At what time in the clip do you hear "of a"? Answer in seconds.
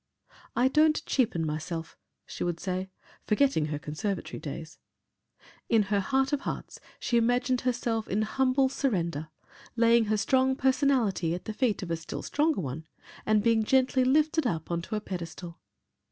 11.83-11.95